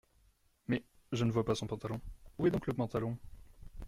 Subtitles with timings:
[0.67, 2.01] Mais je ne vois pas son pantalon!…
[2.39, 3.19] où est donc le pantalon?…